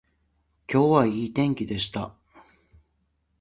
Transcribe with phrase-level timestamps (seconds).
[0.67, 2.15] 今日はいい天気でした